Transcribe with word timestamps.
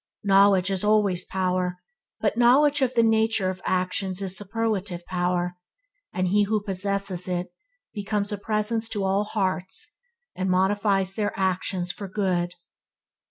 Knowledge 0.23 0.71
is 0.71 0.83
always 0.83 1.25
power, 1.25 1.77
but 2.19 2.35
knowledge 2.35 2.81
of 2.81 2.95
the 2.95 3.03
nature 3.03 3.51
of 3.51 3.61
actions 3.65 4.19
is 4.19 4.35
superlative 4.35 5.05
power, 5.05 5.57
and 6.11 6.29
he 6.29 6.41
who 6.45 6.59
possesses 6.59 7.27
it 7.27 7.53
becomes 7.93 8.31
a 8.31 8.37
Presence 8.39 8.89
to 8.89 9.03
all 9.03 9.25
hearts, 9.25 9.93
and 10.35 10.49
modifies 10.49 11.13
their 11.13 11.37
actions 11.39 11.91
for 11.91 12.07
good. 12.07 12.55